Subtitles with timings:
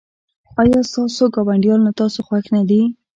[0.61, 2.81] ایا ستاسو ګاونډیان له تاسو خوښ نه دي؟